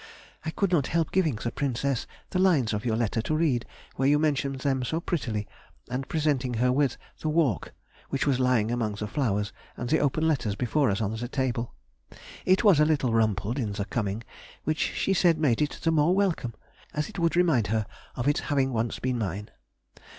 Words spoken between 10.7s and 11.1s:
us